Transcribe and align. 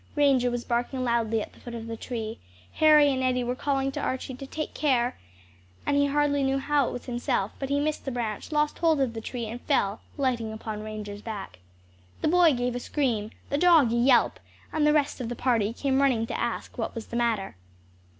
Ranger 0.15 0.49
was 0.49 0.63
barking 0.63 1.03
loudly 1.03 1.43
at 1.43 1.53
the 1.53 1.59
foot 1.59 1.75
of 1.75 1.85
the 1.85 1.95
tree, 1.95 2.39
Harry 2.73 3.11
and 3.13 3.21
Eddie 3.21 3.43
were 3.43 3.53
calling 3.53 3.91
to 3.91 3.99
Archie 4.01 4.33
to 4.33 4.47
"Take 4.47 4.73
care!" 4.73 5.15
and 5.85 5.95
he 5.95 6.07
hardly 6.07 6.41
knew 6.41 6.57
how 6.57 6.87
it 6.87 6.91
was 6.91 7.05
himself, 7.05 7.51
but 7.59 7.69
he 7.69 7.79
missed 7.79 8.05
the 8.05 8.09
branch, 8.11 8.51
lost 8.51 8.77
his 8.77 8.79
hold 8.79 8.99
of 8.99 9.13
the 9.13 9.21
tree, 9.21 9.45
and 9.45 9.61
fell, 9.61 10.01
lighting 10.17 10.51
upon 10.51 10.81
Ranger's 10.81 11.21
back. 11.21 11.59
The 12.23 12.27
boy 12.27 12.53
gave 12.53 12.75
a 12.75 12.79
scream, 12.79 13.29
the 13.51 13.59
dog 13.59 13.91
a 13.93 13.95
yelp, 13.95 14.39
and 14.73 14.87
the 14.87 14.93
rest 14.93 15.21
of 15.21 15.29
the 15.29 15.35
party 15.35 15.71
came 15.71 16.01
running 16.01 16.25
to 16.25 16.39
ask 16.41 16.79
what 16.79 16.95
was 16.95 17.05
the 17.05 17.15
matter. 17.15 17.55